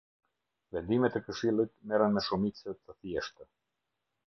Vendimet 0.77 1.17
e 1.19 1.21
Këshillit 1.27 1.73
merren 1.93 2.17
me 2.17 2.25
shumicë 2.29 2.75
të 2.81 2.99
thjeshtë. 2.99 3.49